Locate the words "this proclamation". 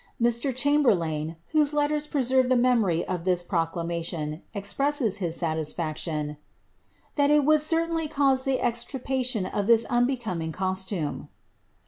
3.23-4.41